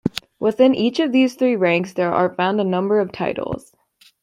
[0.39, 3.75] Within each of these three ranks there are found a number of titles.